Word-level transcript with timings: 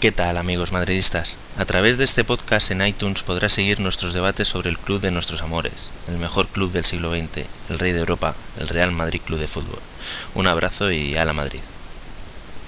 ¿Qué 0.00 0.12
tal 0.12 0.36
amigos 0.36 0.70
madridistas? 0.70 1.38
A 1.56 1.64
través 1.64 1.98
de 1.98 2.04
este 2.04 2.22
podcast 2.22 2.70
en 2.70 2.86
iTunes 2.86 3.24
podrás 3.24 3.52
seguir 3.52 3.80
nuestros 3.80 4.12
debates 4.12 4.46
sobre 4.46 4.70
el 4.70 4.78
club 4.78 5.00
de 5.00 5.10
nuestros 5.10 5.42
amores, 5.42 5.90
el 6.06 6.18
mejor 6.18 6.46
club 6.46 6.70
del 6.70 6.84
siglo 6.84 7.10
XX, 7.10 7.46
el 7.68 7.80
rey 7.80 7.90
de 7.90 7.98
Europa, 7.98 8.36
el 8.60 8.68
Real 8.68 8.92
Madrid 8.92 9.20
Club 9.26 9.40
de 9.40 9.48
Fútbol. 9.48 9.80
Un 10.36 10.46
abrazo 10.46 10.92
y 10.92 11.16
a 11.16 11.24
la 11.24 11.32
Madrid. 11.32 11.58